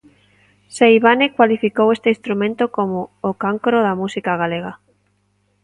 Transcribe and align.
Seivane 0.77 1.27
cualificou 1.37 1.87
este 1.95 2.09
instrumento 2.15 2.63
como 2.77 2.99
o 3.29 3.31
"cancro 3.43 3.77
da 3.85 3.93
música 4.01 4.31
galega". 4.41 4.73